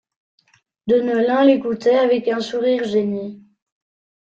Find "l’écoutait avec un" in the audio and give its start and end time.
1.45-2.39